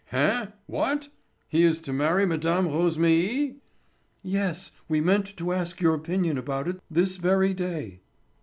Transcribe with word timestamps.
"Heh? 0.05 0.47
What? 0.65 1.09
He 1.47 1.61
is 1.61 1.77
to 1.81 1.93
marry 1.93 2.25
Mme. 2.25 2.39
Rosémilly?" 2.71 3.57
"Yes, 4.23 4.71
we 4.89 4.99
meant 4.99 5.37
to 5.37 5.53
ask 5.53 5.79
your 5.79 5.93
opinion 5.93 6.39
about 6.39 6.67
it 6.67 6.79
this 6.89 7.17
very 7.17 7.53
day." 7.53 7.99